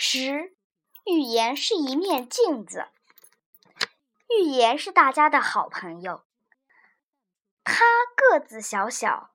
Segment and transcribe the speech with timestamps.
[0.00, 0.54] 十，
[1.06, 2.86] 寓言是一面镜子。
[4.30, 6.24] 寓言是大家的好朋友，
[7.64, 9.32] 它个子小小，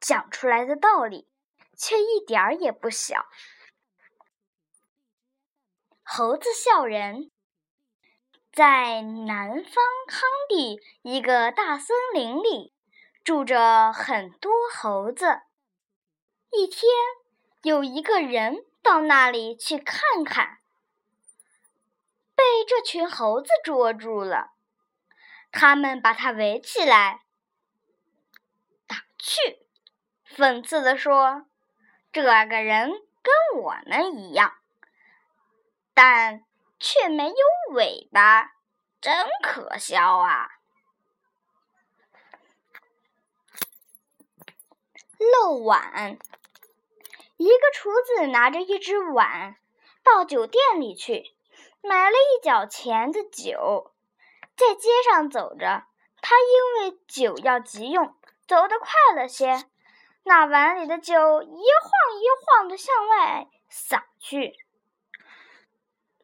[0.00, 1.28] 讲出来的道理
[1.78, 3.26] 却一点儿也不小。
[6.02, 7.30] 猴子笑人，
[8.52, 12.74] 在南方康地一个大森林里，
[13.22, 15.42] 住着很多猴子。
[16.50, 16.90] 一天，
[17.62, 18.66] 有一个人。
[18.82, 20.58] 到那里去看看，
[22.34, 24.52] 被这群猴子捉住了。
[25.52, 27.24] 他们把他围起来，
[28.86, 29.66] 打趣，
[30.26, 31.46] 讽刺地说
[32.10, 32.90] ：“这个人
[33.22, 34.56] 跟我们一样，
[35.94, 36.44] 但
[36.80, 37.34] 却没有
[37.74, 38.54] 尾巴，
[39.00, 40.48] 真可笑啊！”
[45.40, 46.18] 漏碗。
[47.42, 49.56] 一个厨子拿着一只碗
[50.04, 51.34] 到酒店里去，
[51.82, 53.92] 买了一角钱的酒，
[54.56, 55.82] 在街上走着。
[56.20, 58.14] 他因为酒要急用，
[58.46, 59.64] 走得快了些，
[60.22, 64.54] 那碗里的酒一晃一晃的向外洒去，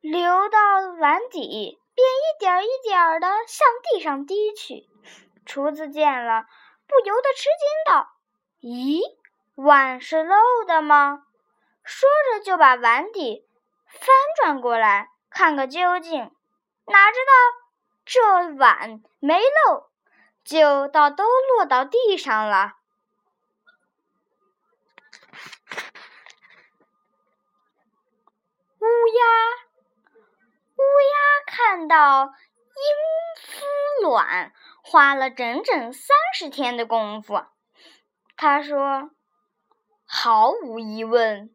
[0.00, 0.58] 流到
[1.00, 4.88] 碗底，便一点一点的向地上滴去。
[5.44, 6.44] 厨子见了，
[6.86, 8.08] 不由得吃惊道
[8.62, 9.00] ：“咦？”
[9.58, 11.24] 碗是漏的吗？
[11.82, 13.44] 说着就把碗底
[13.86, 16.30] 翻转过来看个究竟。
[16.86, 17.32] 哪知道
[18.04, 19.90] 这碗没漏，
[20.44, 22.74] 酒倒都落到地上了。
[28.78, 29.24] 乌鸦，
[30.76, 37.44] 乌鸦看到鹰孵卵，花了整整三十天的功夫。
[38.36, 39.10] 他说。
[40.20, 41.48] 毫无疑问，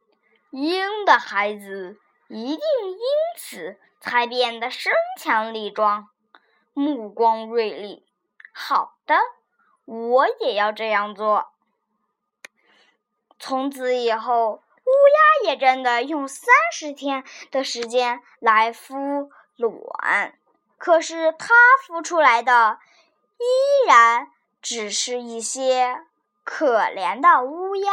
[0.52, 2.98] 鹰的孩子一定因
[3.38, 6.08] 此才变得身强力壮、
[6.72, 8.06] 目光锐利。
[8.54, 9.18] 好的，
[9.84, 11.50] 我也要这样做。
[13.38, 14.92] 从此以后，乌
[15.44, 20.40] 鸦也真的用三十天的时间来孵卵，
[20.78, 21.54] 可是它
[21.86, 22.80] 孵出来的
[23.38, 24.32] 依然
[24.62, 26.06] 只是一些
[26.46, 27.92] 可怜的乌鸦。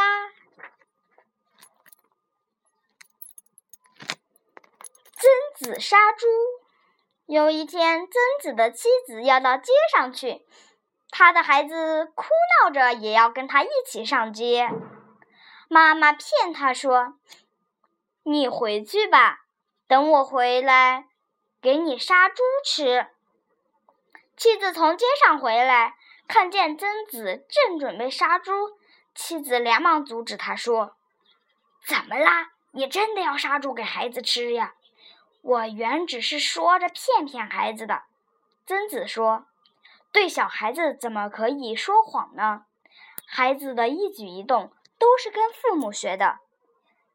[5.21, 6.27] 曾子杀猪。
[7.27, 8.11] 有一天，曾
[8.41, 10.43] 子的妻子要到街上去，
[11.11, 12.25] 他的孩子哭
[12.63, 14.67] 闹着也要跟他一起上街。
[15.69, 17.19] 妈妈骗他说
[18.25, 19.41] ：“你回去吧，
[19.87, 21.05] 等我回来
[21.61, 23.05] 给你杀猪吃。”
[24.35, 25.93] 妻子从街上回来，
[26.27, 28.51] 看见曾子正准备杀猪，
[29.13, 30.95] 妻子连忙阻止他说
[31.87, 32.53] ：“怎么啦？
[32.71, 34.73] 你真的要杀猪给孩子吃呀？”
[35.41, 38.03] 我原只是说着骗骗孩子的，
[38.65, 39.47] 曾子说
[40.13, 42.65] ：“对小孩子怎么可以说谎呢？
[43.27, 46.39] 孩子的一举一动都是跟父母学的。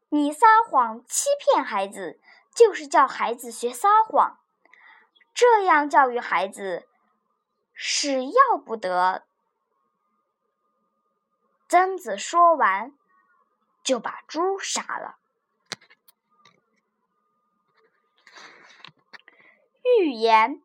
[0.09, 2.19] 你撒谎欺骗孩子，
[2.53, 4.39] 就是叫孩子学撒谎。
[5.33, 6.87] 这样教育孩子
[7.73, 9.25] 是要不得。”
[11.69, 12.93] 曾子说完，
[13.83, 15.17] 就把猪杀了。
[19.99, 20.61] 寓言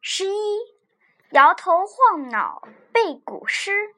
[0.00, 0.58] 十一，
[1.30, 3.94] 摇头晃脑背古诗。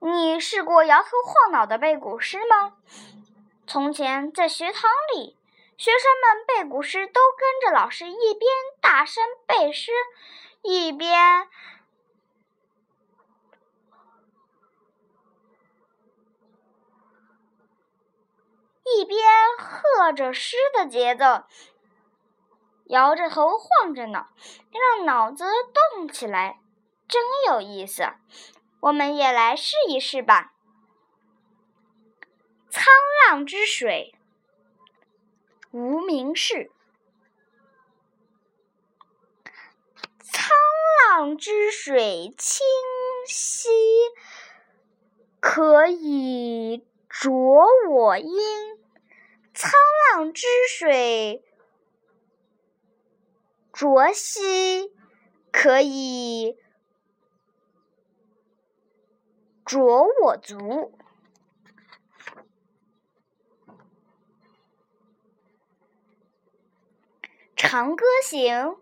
[0.00, 2.76] 你试过摇头晃脑的背古诗吗？
[3.66, 5.36] 从前在学堂里，
[5.76, 9.92] 学生们背古诗都跟着老师一边大声背诗，
[10.62, 11.48] 一边。
[18.94, 19.20] 一边
[19.58, 21.44] 和着诗的节奏，
[22.84, 24.28] 摇着头晃着脑，
[24.70, 25.44] 让脑子
[25.94, 26.60] 动起来，
[27.08, 28.04] 真有意思。
[28.80, 30.52] 我们也来试一试吧。
[32.70, 32.84] 沧
[33.28, 34.14] 浪之水，
[35.72, 36.70] 无名氏。
[40.22, 40.50] 沧
[41.08, 42.64] 浪之水清
[43.26, 43.68] 兮，
[45.40, 46.86] 可以
[47.18, 47.30] 濯
[47.88, 48.26] 我缨。
[49.54, 49.72] 沧
[50.12, 51.42] 浪之水
[53.72, 54.92] 浊兮，
[55.50, 56.58] 可以
[59.64, 60.92] 濯我足。
[67.56, 68.76] 长歌行，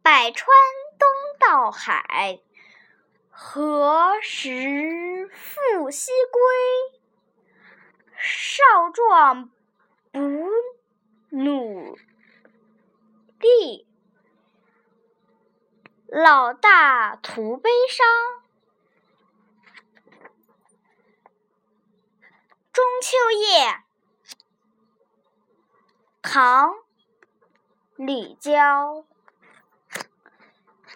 [0.00, 0.46] 百川
[0.96, 1.08] 东
[1.40, 2.40] 到海，
[3.42, 7.00] 何时复西归？
[8.18, 9.50] 少壮
[10.12, 10.20] 不
[11.30, 11.96] 努
[13.38, 13.86] 力，
[16.06, 18.06] 老大徒悲伤。
[22.70, 23.82] 中秋夜，
[26.20, 26.72] 唐·
[27.96, 29.06] 李娇。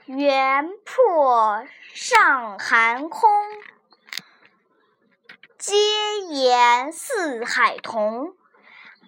[0.06, 3.22] 原破上寒空，
[5.56, 5.74] 阶
[6.28, 8.36] 言四海同。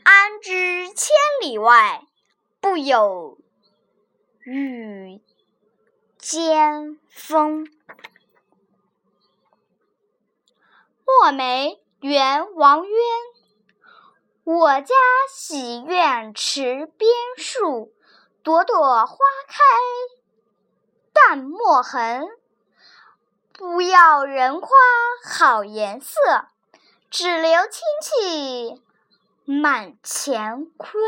[0.05, 2.03] 安知千里外，
[2.63, 3.37] 不有
[4.41, 5.21] 雨
[6.17, 7.67] 兼风？
[11.05, 12.99] 墨梅，元王渊。
[14.45, 14.95] 我家
[15.29, 17.93] 洗砚池边树，
[18.43, 19.17] 朵朵花
[19.47, 19.57] 开。
[21.29, 22.29] 淡墨痕，
[23.53, 24.71] 不要人夸
[25.25, 26.13] 好颜色，
[27.11, 28.81] 只留清气
[29.45, 31.03] 满乾坤。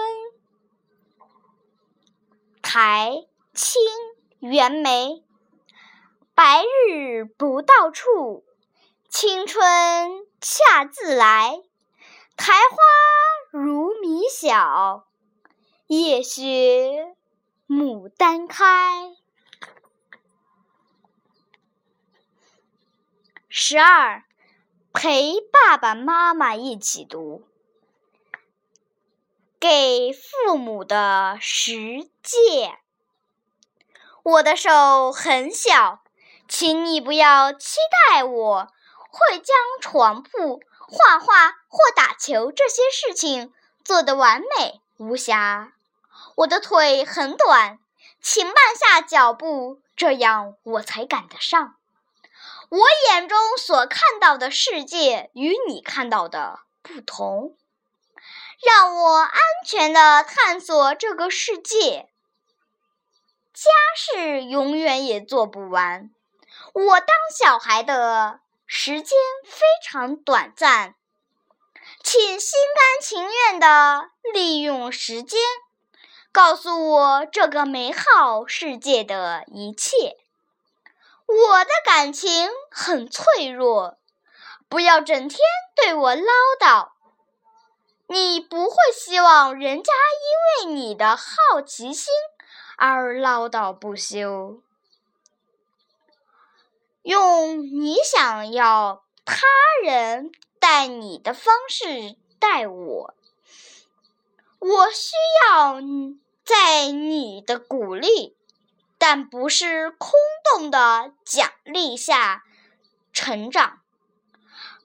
[2.61, 3.81] 台清
[4.41, 5.23] 袁枚，
[6.35, 8.44] 白日不到处，
[9.09, 11.62] 青春恰自来。
[12.37, 12.76] 苔花
[13.53, 15.06] 如米小，
[15.87, 17.14] 夜雪
[17.69, 19.14] 牡丹开。
[23.50, 24.25] 十二，
[24.93, 27.49] 陪爸爸妈妈一起读。
[29.59, 32.77] 给父母的十诫。
[34.23, 36.03] 我的手很小，
[36.47, 37.79] 请你不要期
[38.12, 38.69] 待我
[39.09, 45.73] 会将床铺、画画或打球这些事情做得完美无瑕。
[46.37, 47.79] 我的腿很短，
[48.21, 51.77] 请慢下脚步，这样我才赶得上。
[52.70, 57.56] 我眼中所看到的世界与你看到的不同，
[58.62, 62.11] 让我安全的探索这个世界。
[63.55, 66.11] 家事永远也做不完，
[66.75, 70.94] 我当小孩的时间非常短暂，
[72.05, 75.41] 请心甘情愿的利用时间，
[76.31, 80.19] 告诉我这个美好世界的一切。
[81.29, 83.99] 我的感情很脆弱，
[84.67, 85.39] 不要整天
[85.77, 86.23] 对我唠
[86.59, 86.93] 叨。
[88.07, 89.93] 你不会希望人家
[90.65, 92.11] 因为你的好奇心
[92.79, 94.63] 而唠叨不休，
[97.03, 99.43] 用你想要他
[99.85, 103.15] 人待你的方式待我。
[104.61, 105.13] 我需
[105.47, 105.75] 要
[106.43, 108.38] 在你的鼓励。
[108.99, 110.11] 但不是空
[110.53, 112.43] 洞的奖励下
[113.12, 113.81] 成长，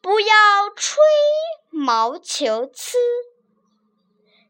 [0.02, 1.02] 不要吹
[1.72, 2.98] 毛求疵。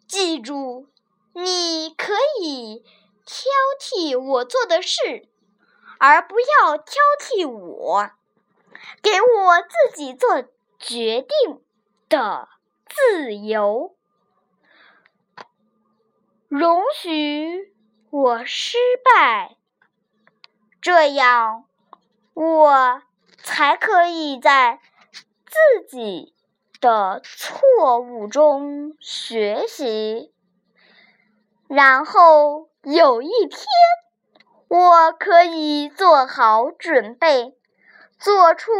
[0.05, 0.87] 记住，
[1.33, 2.83] 你可以
[3.25, 3.45] 挑
[3.79, 5.27] 剔我做的事，
[5.97, 8.11] 而不要挑剔我，
[9.01, 10.43] 给我自己做
[10.77, 11.63] 决定
[12.09, 12.49] 的
[12.87, 13.95] 自由，
[16.47, 17.72] 容许。
[18.15, 19.57] 我失败，
[20.79, 21.65] 这样
[22.35, 23.01] 我
[23.41, 24.79] 才可以在
[25.47, 26.35] 自己
[26.79, 30.31] 的错误中学习，
[31.67, 33.65] 然后有一天
[34.67, 37.57] 我可以做好准备，
[38.19, 38.71] 做出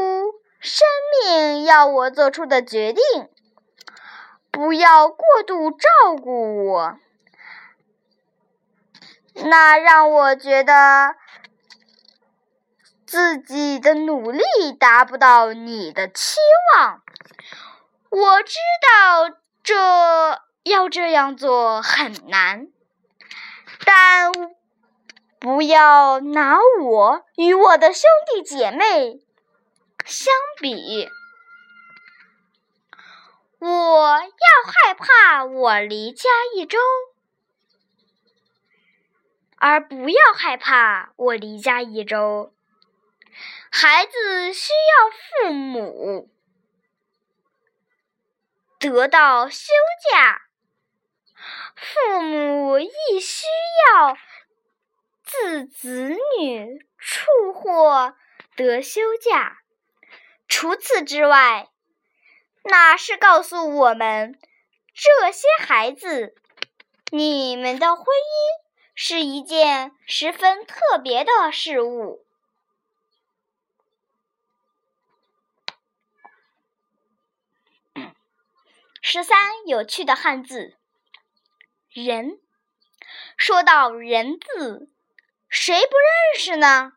[0.60, 0.86] 生
[1.26, 3.04] 命要我做出的决定。
[4.52, 5.88] 不要过度照
[6.22, 7.00] 顾我。
[9.36, 11.16] 那让我觉得
[13.06, 14.44] 自己的努力
[14.80, 16.40] 达不到你的期
[16.76, 17.02] 望。
[18.10, 22.68] 我知道这要这样做很难，
[23.86, 24.32] 但
[25.40, 29.20] 不要拿我与我的兄弟姐妹
[30.06, 31.10] 相比。
[33.60, 34.28] 我要
[34.66, 36.78] 害怕我离家一周。
[39.66, 42.54] 而不要害怕，我离家一周。
[43.72, 46.30] 孩子需要父母
[48.78, 49.72] 得到休
[50.12, 50.42] 假，
[51.78, 52.90] 父母亦
[53.22, 53.46] 需
[53.96, 54.18] 要
[55.24, 58.16] 自子女处获
[58.58, 59.60] 得休假。
[60.50, 61.70] 除此之外，
[62.64, 64.38] 那是告诉我们，
[64.94, 66.36] 这些孩子，
[67.12, 68.63] 你们的婚姻。
[68.96, 72.26] 是一件十分特别的事物。
[79.02, 80.78] 十三有趣的汉字
[81.92, 82.40] “人”。
[83.36, 84.90] 说到“人”字，
[85.50, 86.94] 谁不认识呢？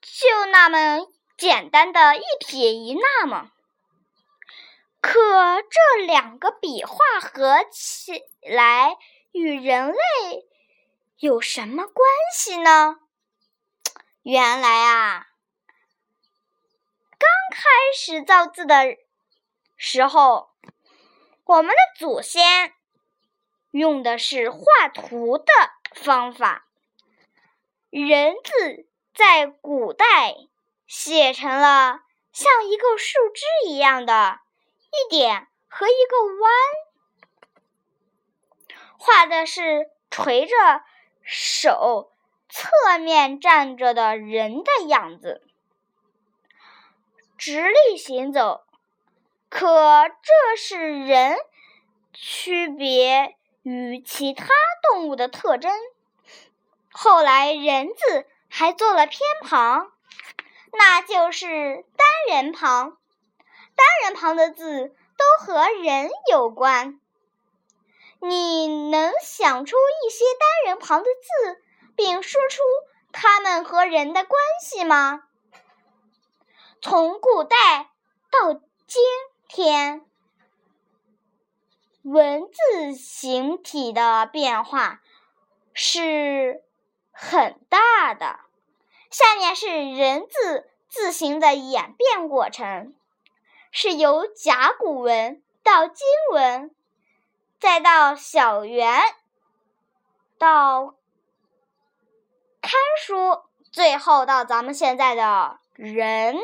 [0.00, 3.52] 就那么简单的一撇一捺吗？
[5.00, 8.96] 可这两个笔画合起来
[9.38, 10.48] 与人类
[11.18, 12.98] 有什么关系呢？
[14.22, 15.28] 原来啊，
[17.10, 18.96] 刚开始造字的
[19.76, 20.50] 时候，
[21.44, 22.74] 我们的祖先
[23.70, 25.44] 用的是画图的
[25.94, 26.66] 方法，
[27.90, 30.34] 人字在古代
[30.88, 32.00] 写成了
[32.32, 34.40] 像一个树枝一样的。
[34.90, 36.52] 一点和一个弯，
[38.98, 40.54] 画的是垂着
[41.22, 42.12] 手、
[42.48, 45.42] 侧面站着的人的样子，
[47.38, 48.64] 直立行走。
[49.48, 51.38] 可这是人
[52.12, 54.46] 区别于其他
[54.82, 55.72] 动物的特征。
[56.90, 59.92] 后来，人字还做了偏旁，
[60.72, 62.98] 那就是单人旁。
[63.76, 67.00] 单人旁的字都和人有关，
[68.20, 71.62] 你能想出一些单人旁的字，
[71.94, 72.62] 并说出
[73.12, 75.22] 它们和人的关系吗？
[76.80, 77.90] 从古代
[78.30, 78.54] 到
[78.86, 79.02] 今
[79.48, 80.06] 天，
[82.02, 85.00] 文字形体的变化
[85.72, 86.62] 是
[87.12, 88.40] 很大的。
[89.10, 92.94] 下面是人字字形的演变过程。
[93.70, 96.74] 是由甲骨文到金文，
[97.58, 99.00] 再到小圆，
[100.38, 100.94] 到
[102.60, 102.72] 看
[103.04, 106.36] 书，最后到咱们现在的人。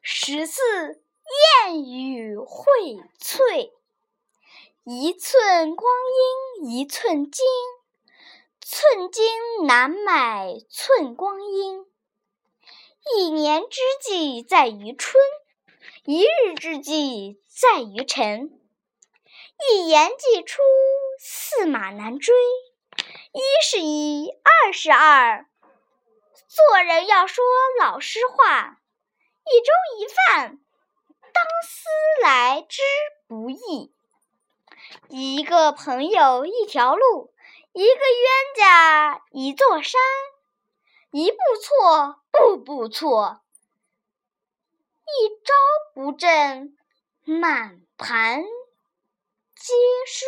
[0.00, 0.62] 十四
[1.64, 3.72] 谚语荟萃，
[4.84, 5.92] 一寸光
[6.62, 7.44] 阴一寸金，
[8.60, 11.84] 寸金难买寸光阴。
[13.16, 15.22] 一年之计在于春，
[16.08, 18.60] 一日之计在于晨。
[19.72, 20.62] 一言既出，
[21.18, 22.32] 驷马难追。
[23.32, 25.48] 一是一，二是二。
[26.46, 27.44] 做人要说
[27.80, 28.78] 老实话。
[29.46, 30.60] 一粥一饭，
[31.32, 31.88] 当思
[32.22, 32.82] 来之
[33.26, 33.92] 不易。
[35.08, 37.34] 一个朋友一条路，
[37.72, 40.00] 一个冤家一座山。
[41.10, 43.40] 一步错，步步错；
[45.96, 46.76] 不正，
[47.24, 48.42] 满盘
[49.54, 49.72] 皆
[50.06, 50.26] 输。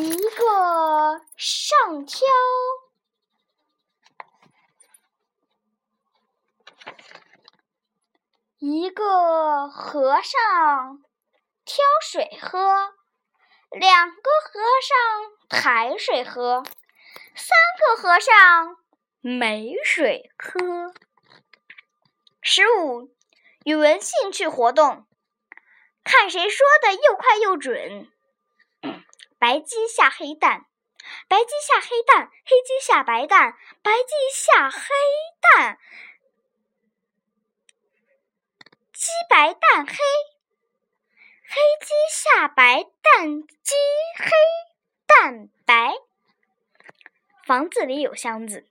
[0.00, 2.26] 一个上挑，
[8.60, 11.04] 一个和尚
[11.66, 12.94] 挑水喝，
[13.72, 16.62] 两个和尚抬水喝。
[17.34, 18.78] 三个和尚
[19.20, 20.94] 没水喝。
[22.40, 23.14] 十五，
[23.64, 25.06] 语文兴趣活动，
[26.02, 28.10] 看谁说的又快又准。
[29.38, 30.64] 白鸡下黑蛋，
[31.28, 34.88] 白鸡下黑蛋，黑鸡下白蛋，白鸡下黑
[35.42, 35.78] 蛋，
[38.94, 39.94] 鸡白蛋黑，
[41.44, 43.74] 黑鸡下白蛋，鸡
[44.16, 44.30] 黑
[45.06, 45.92] 蛋白。
[47.44, 48.66] 房子里有箱子，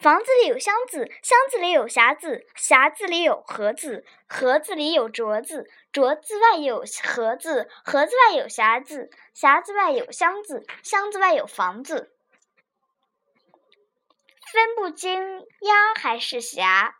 [0.00, 12.14] 房子里有箱子，箱子里有匣子，匣子里有盒子，盒子里有镯子，镯子外有盒子，盒子外有匣子，匣子外有箱子，箱子外有房子。
[14.50, 16.96] 分不清鸭还是霞。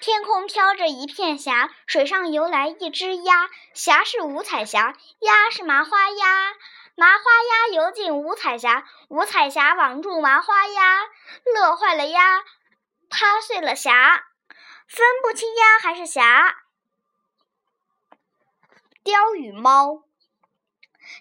[0.00, 6.52] 天空飘着一片霞，水上游来一只鸭，霞是五彩霞，鸭是麻花鸭。
[7.00, 11.08] 麻花鸭游进五彩霞，五彩霞网住麻花鸭，
[11.54, 12.44] 乐坏了鸭，
[13.08, 14.26] 趴碎了霞，
[14.86, 16.58] 分不清鸭还是霞。
[19.02, 20.02] 雕与猫，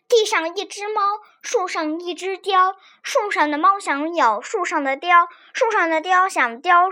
[0.09, 1.01] 地上一只猫，
[1.41, 6.89] 树上一只雕，树上的猫想咬树上的雕，树上的雕想叼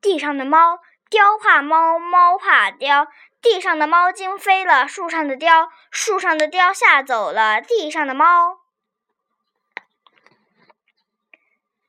[0.00, 3.06] 地上的猫，雕怕猫，猫怕雕。
[3.44, 8.62] 地上的猫惊飞了，树上的雕，树上的雕吓走了地上的猫。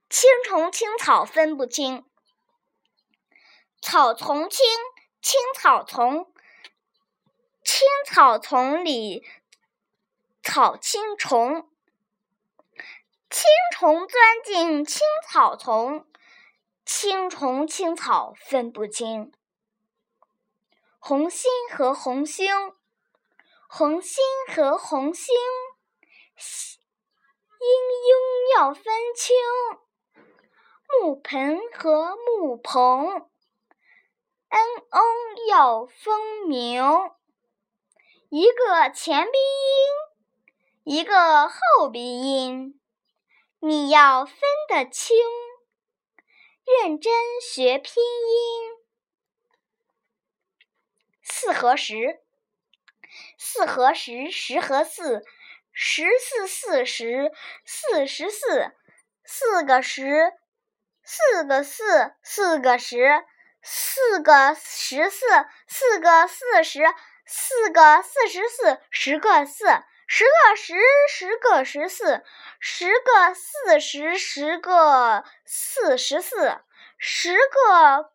[0.09, 2.05] 青虫青草分不清，
[3.81, 4.65] 草丛青，
[5.21, 6.29] 青草丛，
[7.63, 9.25] 青草丛里
[10.43, 11.69] 草青虫，
[13.29, 16.05] 青虫钻进青草丛，
[16.85, 19.31] 青虫青草分不清。
[21.07, 22.51] 红心和红星，
[23.69, 25.35] 红心和红星，
[27.59, 27.67] 英
[28.07, 28.83] 英要分
[29.15, 29.35] 清。
[30.89, 33.29] 木盆和木棚，
[34.49, 34.59] 嗯
[34.89, 34.99] 嗯
[35.47, 36.83] 要分明。
[38.29, 42.81] 一个前鼻音，一个后鼻音，
[43.59, 44.35] 你要分
[44.67, 45.15] 得清。
[46.65, 48.84] 认真学拼音。
[51.37, 52.21] 四和十，
[53.37, 55.21] 四和十，十和四，
[55.73, 57.29] 十四四十，
[57.65, 58.71] 四十四，
[59.25, 60.31] 四个十，
[61.03, 63.25] 四个四，四个十，
[63.61, 65.25] 四个十四，
[65.67, 66.85] 四个四十，
[67.25, 69.65] 四个四十四，十个四，
[70.07, 70.73] 十个十，
[71.09, 72.23] 十个十四，
[72.61, 76.61] 十个四十，十个四十四，
[76.97, 78.14] 十个。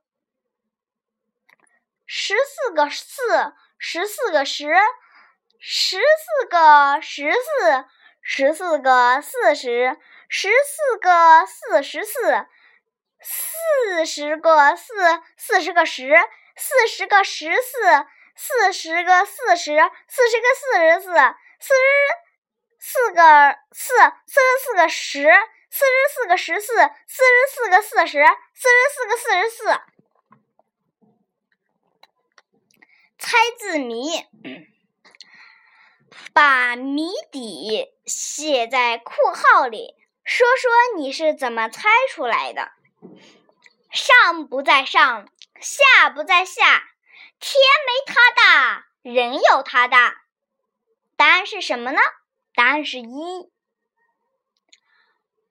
[2.12, 3.23] 十四个四，
[3.79, 4.67] 十四个十，
[5.61, 7.85] 十四个十四，
[8.21, 9.97] 十四个四十，
[10.29, 12.49] 十四个四十四，
[13.23, 14.93] 四十个四，
[15.37, 16.12] 四十个十，
[16.57, 19.76] 四十个十四，四十个四十，
[20.09, 21.14] 四十个四十四，
[21.61, 21.81] 四十
[22.81, 23.95] 四个四，
[24.26, 25.31] 四十四个十，
[25.71, 26.75] 四十四个十四，
[27.07, 28.19] 四十四个四十，
[28.52, 29.81] 四十四个四十四。
[33.21, 34.25] 猜字谜，
[36.33, 42.73] 把谜底写在括号里，说说你是怎么猜出来的。
[43.93, 45.29] 上不在上，
[45.61, 46.83] 下不在下，
[47.39, 50.23] 天没它大，人有它大。
[51.15, 52.00] 答案是什么呢？
[52.54, 53.52] 答案是一。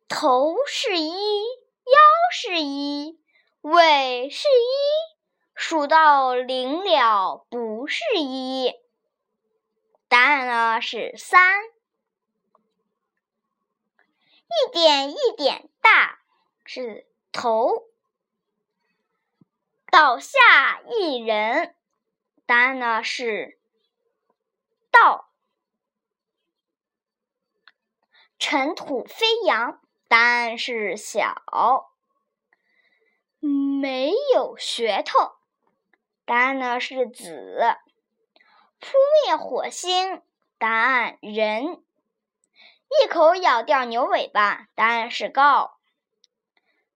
[0.07, 1.99] 头是一，腰
[2.33, 3.19] 是一，
[3.61, 5.18] 尾是一。
[5.61, 8.73] 数到零了不是一，
[10.07, 11.65] 答案呢是三。
[14.47, 16.21] 一点一点大
[16.63, 17.89] 是头，
[19.91, 21.75] 倒下一人，
[22.45, 23.59] 答案呢是
[24.89, 25.29] 道。
[28.39, 31.91] 尘土飞扬，答案是小。
[33.41, 35.37] 没有噱头。
[36.29, 37.75] 答案呢是子，
[38.79, 38.89] 扑
[39.25, 40.21] 灭火星。
[40.59, 41.83] 答案人，
[43.01, 44.67] 一口咬掉牛尾巴。
[44.75, 45.79] 答案是告，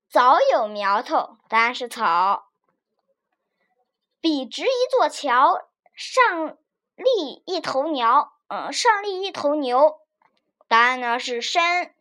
[0.08, 1.38] 早有苗头。
[1.50, 2.52] 答案是草，
[4.22, 6.56] 笔直一座桥，上
[6.93, 8.30] 立一头牛。
[8.50, 10.00] 嗯，上立一头牛。
[10.67, 11.96] 答案呢是山。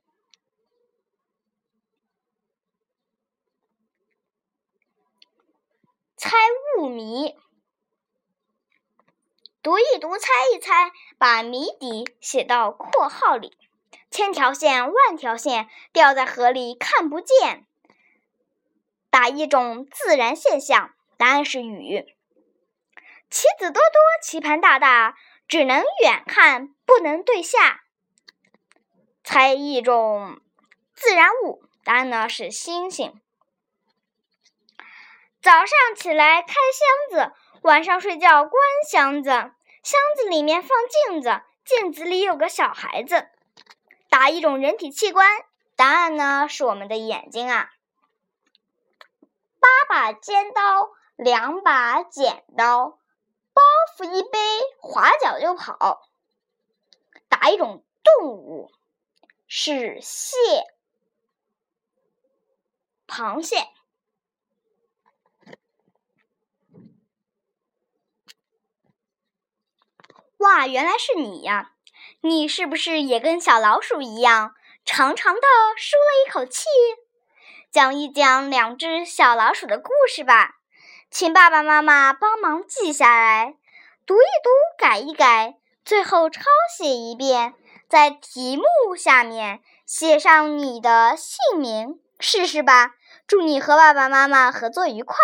[6.19, 6.37] 猜
[6.79, 7.37] 物谜，
[9.63, 13.57] 读一读，猜一猜，把谜底写到括号里。
[14.11, 17.67] 千条线，万条线，掉在河里看不见。
[19.09, 22.05] 打一种自然现象，答案是雨。
[23.31, 25.17] 棋子多多，棋盘大大，
[25.49, 27.85] 只能远看不能对下。
[29.25, 30.41] 猜一种
[30.93, 33.22] 自然物，答案呢是星星。
[35.43, 39.31] 早上起来开箱子，晚上睡觉关箱子。
[39.83, 40.71] 箱子里面放
[41.09, 43.29] 镜子，镜子里有个小孩子。
[44.09, 45.29] 打一种人体器官，
[45.75, 47.73] 答案呢是我们的眼睛啊。
[49.59, 53.01] 八把尖刀，两把剪刀，
[53.53, 53.63] 包
[53.97, 54.39] 袱一背，
[54.81, 56.09] 划脚就跑。
[57.29, 58.71] 打一种动物，
[59.49, 60.37] 是蟹，
[63.09, 63.57] 螃蟹。
[70.43, 71.71] 哇，原来是你呀！
[72.21, 75.41] 你是不是也跟小老鼠一样，长长的
[75.77, 76.67] 舒了一口气？
[77.71, 80.57] 讲一讲两只小老鼠的故事吧，
[81.11, 83.55] 请爸爸妈妈帮忙记下来，
[84.05, 86.43] 读一读，改一改，最后抄
[86.77, 87.55] 写一遍，
[87.89, 92.95] 在题目下面写上你的姓名，试试吧。
[93.29, 95.17] 祝你和爸爸妈妈合作愉快。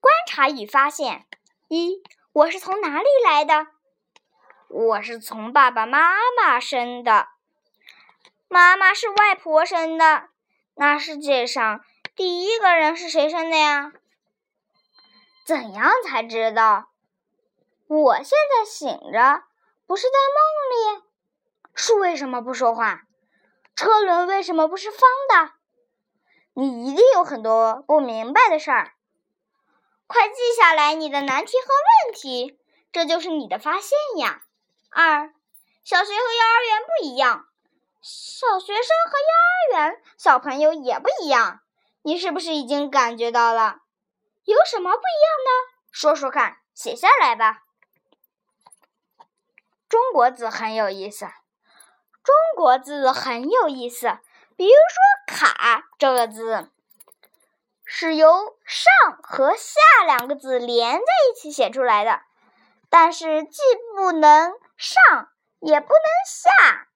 [0.00, 1.24] 观察与发现
[1.68, 2.02] 一。
[2.38, 3.66] 我是从哪里来的？
[4.68, 7.26] 我是从爸爸妈妈生的，
[8.46, 10.28] 妈妈是外婆生的。
[10.76, 13.92] 那世界上第一个人是谁生的呀？
[15.44, 16.90] 怎样才知道？
[17.88, 19.42] 我现在醒着，
[19.88, 21.02] 不是在梦里。
[21.74, 23.02] 树为什么不说话？
[23.74, 25.54] 车轮为什么不是方的？
[26.54, 28.92] 你一定有很多不明白的事儿。
[30.08, 31.68] 快记下来你的难题和
[32.08, 32.58] 问题，
[32.90, 34.42] 这就是你的发现呀。
[34.90, 35.34] 二，
[35.84, 37.46] 小学和幼儿园不一样，
[38.00, 41.60] 小学生和幼儿园小朋友也不一样。
[42.02, 43.80] 你是不是已经感觉到了？
[44.44, 45.78] 有什么不一样的？
[45.92, 47.64] 说说看，写下来吧。
[49.90, 51.26] 中国字很有意思。
[52.24, 54.18] 中国字很有意思，
[54.56, 55.02] 比如说
[55.36, 56.70] “卡”这个字，
[57.90, 62.20] 是由上和下两个字连在一起写出来的，
[62.90, 63.60] 但是既
[63.96, 66.86] 不能上，也不能下。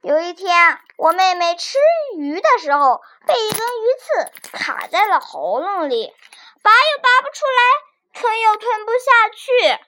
[0.00, 1.76] 有一天，我妹妹吃
[2.16, 6.10] 鱼的时候，被一根鱼刺卡在了喉咙里，
[6.62, 9.78] 拔又拔不出来，吞又吞不下去。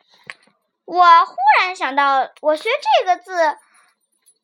[0.84, 3.56] 我忽然想到，我学这个字。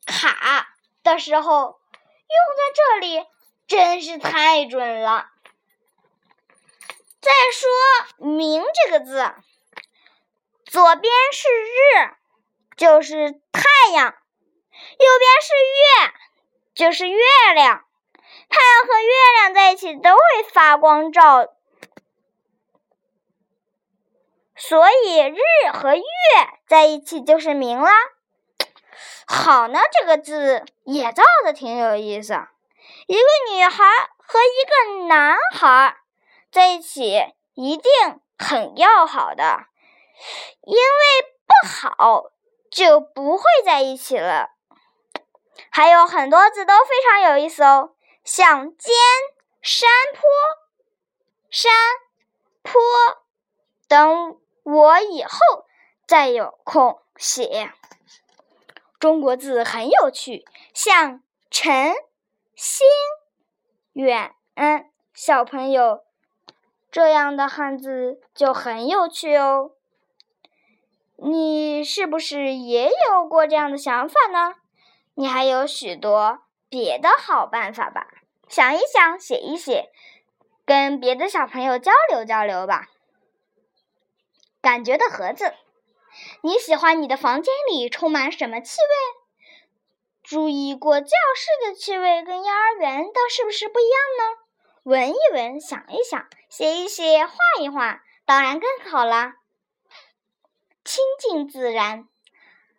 [0.07, 3.27] 卡的时候用在这里
[3.67, 5.27] 真是太准了。
[7.21, 7.69] 再说
[8.25, 9.33] “明”这个字，
[10.65, 12.15] 左边是日，
[12.77, 16.13] 就是太阳；右边是月，
[16.73, 17.19] 就是月
[17.53, 17.85] 亮。
[18.47, 21.47] 太阳和月亮在一起都会发光照，
[24.55, 25.37] 所以日
[25.73, 26.03] 和月
[26.67, 27.91] 在一起就是明了。
[29.27, 32.33] 好呢，这个字也造的挺有意思。
[33.05, 33.83] 一个女孩
[34.17, 35.98] 和一个男孩
[36.51, 37.91] 在一起一定
[38.37, 39.67] 很要好的，
[40.61, 40.79] 因为
[41.45, 42.31] 不好
[42.71, 44.51] 就不会在一起了。
[45.69, 48.93] 还有很多字都非常有意思哦，像尖、
[49.61, 50.21] 山坡、
[51.49, 51.71] 山
[52.61, 52.81] 坡
[53.87, 55.37] 等，我以后
[56.07, 57.73] 再有空写。
[58.99, 61.93] 中国字很有趣，像晨、
[62.55, 62.87] 星、
[63.93, 64.35] 远，
[65.13, 66.03] 小朋友
[66.91, 69.71] 这样的汉字就很有趣哦。
[71.17, 74.55] 你是不是也有过这样的想法呢？
[75.15, 78.07] 你还有许多别的好办法吧？
[78.47, 79.91] 想一想，写一写，
[80.65, 82.87] 跟别的小朋友交流交流吧。
[84.61, 85.53] 感觉的盒子。
[86.41, 89.19] 你喜欢你的房间里充满什么气味？
[90.23, 94.38] 注意过教室的气味跟幼儿园的是不是不一样呢？
[94.89, 99.33] 闻一闻，想一想，写一写，画一画，当然更好了。
[100.83, 102.07] 亲近自然，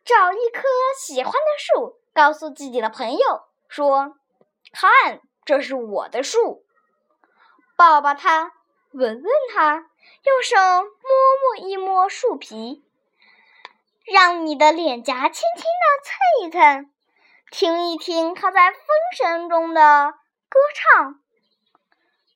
[0.05, 0.64] 找一棵
[0.99, 4.16] 喜欢的树，告诉自己的朋友说
[4.75, 6.64] ：“看，这是我的树。”
[7.79, 8.55] 抱抱它，
[8.90, 12.85] 闻闻它，用手摸摸一摸树皮。
[14.05, 16.90] 让你的脸颊轻轻的蹭一蹭，
[17.53, 18.81] 听一听它在风
[19.16, 20.14] 声中的
[20.49, 21.19] 歌唱，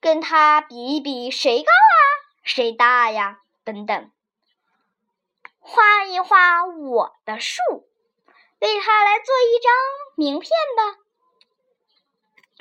[0.04, 2.04] 跟他比一比谁高啊，
[2.42, 4.10] 谁大呀，等等。
[5.58, 7.62] 画一画我的树，
[8.58, 9.72] 为他来做一张
[10.14, 11.00] 名片吧。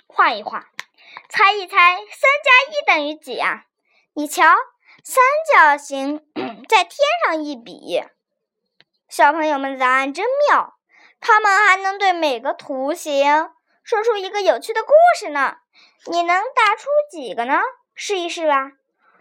[0.08, 0.70] 画一画，
[1.28, 3.66] 猜一猜，三加一等于几啊？
[4.14, 4.46] 你瞧，
[5.04, 5.22] 三
[5.54, 6.26] 角形
[6.70, 8.02] 在天上一比。
[9.10, 10.78] 小朋友们的答案真妙，
[11.20, 13.52] 他们还能对每个图形
[13.84, 15.58] 说出一个有趣的故事呢。
[16.06, 17.62] 你能答出几个呢？
[17.96, 18.72] 试一试吧。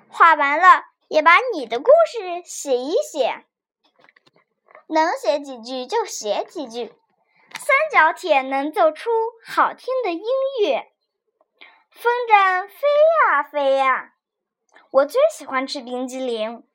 [0.09, 3.45] 画完了，也把你的故事写一写，
[4.89, 6.95] 能写几句就写几句。
[7.55, 9.11] 三角铁能奏出
[9.47, 10.23] 好听的音
[10.63, 10.91] 乐，
[11.91, 12.77] 风筝飞
[13.31, 14.15] 呀飞呀。
[14.91, 16.67] 我最喜欢吃冰激凌。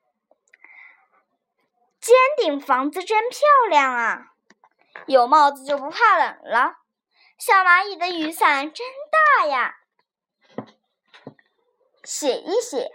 [1.99, 4.31] 尖顶房子真漂亮啊！
[5.05, 6.77] 有帽子就不怕冷了。
[7.39, 8.87] 小蚂蚁的雨伞真
[9.39, 9.75] 大呀！
[12.03, 12.91] 写一写，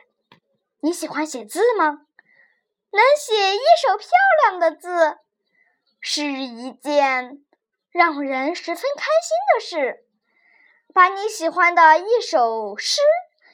[0.81, 2.07] 你喜欢写字吗？
[2.90, 4.09] 能写一手漂
[4.42, 5.18] 亮的字，
[6.00, 7.44] 是一件
[7.92, 10.05] 让人十分开心的事。
[10.92, 13.00] 把你喜欢的一首诗、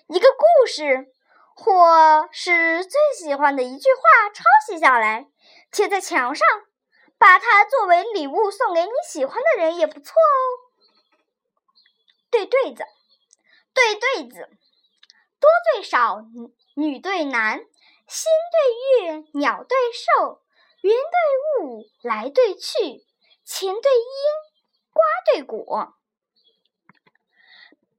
[0.07, 1.13] 一个故事，
[1.55, 5.27] 或是最喜欢的一句话抄写下来。
[5.71, 6.49] 贴在墙上，
[7.19, 10.68] 把它作为礼物送给你喜欢的人也不错哦。
[12.31, 12.85] 对对子，
[13.75, 14.49] 对对子，
[15.41, 16.23] 多对少，
[16.75, 17.59] 女对男，
[18.07, 20.43] 心对月，鸟对兽，
[20.83, 23.05] 云对雾，来对去，
[23.45, 25.95] 晴对阴，瓜对果。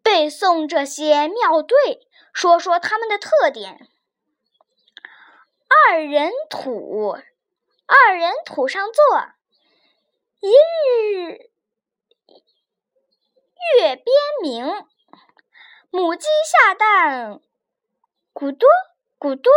[0.03, 3.87] 背诵这些妙对，说说它们的特点。
[5.67, 7.17] 二人土。
[7.91, 9.03] 二人土上坐，
[10.41, 11.49] 一日
[13.77, 14.05] 月边
[14.41, 14.65] 明，
[15.89, 17.39] 母鸡下蛋，
[18.33, 18.67] 咕多
[19.19, 19.51] 咕多。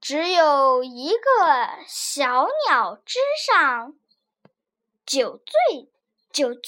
[0.00, 3.94] 只有一个小鸟枝上，
[5.06, 5.90] 酒醉
[6.30, 6.62] 酒醉，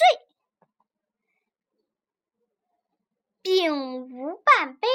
[3.43, 4.89] 并无半杯。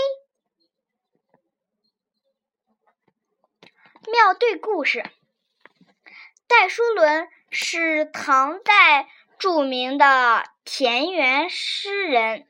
[4.12, 5.04] 妙对故事，
[6.48, 9.08] 戴叔伦是唐代
[9.42, 12.48] 著名的田园诗人。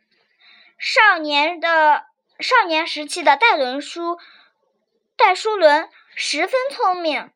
[0.78, 2.04] 少年的
[2.38, 4.20] 少年时期的戴伦叔。
[5.16, 7.32] 戴叔伦十分聪明，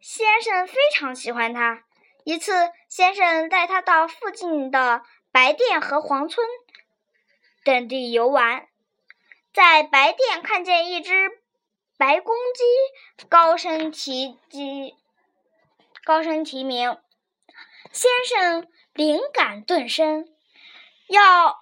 [0.00, 1.84] 先生非常喜欢他。
[2.24, 6.44] 一次，先生带他到附近的白店和黄村
[7.62, 8.66] 等地游玩，
[9.52, 11.30] 在白店看见一只
[11.96, 14.96] 白公鸡，高声提鸡，
[16.04, 16.98] 高声提名。
[17.94, 20.28] 先生灵感顿生，
[21.06, 21.60] 要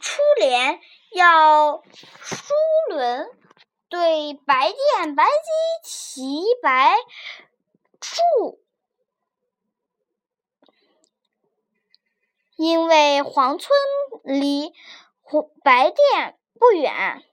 [0.00, 1.82] 出联，要
[2.22, 2.54] 书
[2.88, 3.28] 轮。
[3.88, 6.94] 对白店白鸡齐白
[7.98, 8.60] 柱，
[12.54, 13.76] 因为黄村
[14.22, 14.72] 离
[15.64, 17.24] 白店不远，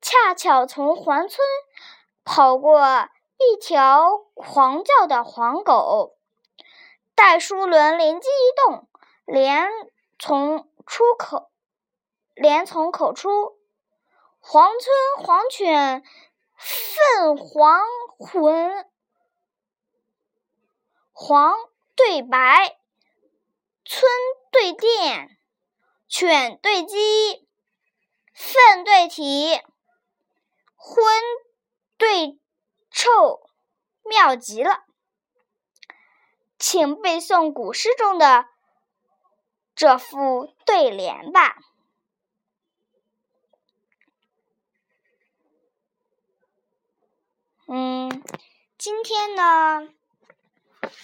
[0.00, 1.46] 恰巧从黄村
[2.24, 6.13] 跑过一条狂叫的黄狗。
[7.14, 8.88] 戴叔伦灵机一动，
[9.24, 9.68] 连
[10.18, 11.50] 从出口，
[12.34, 13.58] 连从口出。
[14.40, 16.02] 黄村黄犬
[16.56, 17.80] 奋黄
[18.18, 18.90] 浑，
[21.12, 21.54] 黄
[21.94, 22.78] 对白，
[23.86, 24.10] 村
[24.50, 25.38] 对店，
[26.08, 27.48] 犬对鸡，
[28.34, 29.62] 粪对体，
[30.76, 31.04] 荤
[31.96, 32.38] 对
[32.90, 33.48] 臭，
[34.02, 34.83] 妙极了！
[36.58, 38.46] 请背诵古诗中的
[39.74, 41.56] 这副对联吧。
[47.66, 48.22] 嗯，
[48.76, 49.88] 今天呢，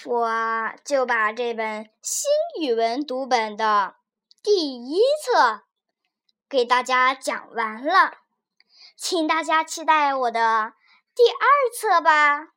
[0.05, 2.29] 我就把这本新
[2.61, 3.97] 语文读本的
[4.43, 5.63] 第一册
[6.51, 8.19] 给大家讲完了，
[8.95, 10.75] 请大家期待我的
[11.15, 12.49] 第二册吧。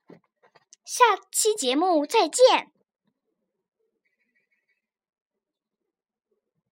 [0.83, 2.72] 下期节目再见。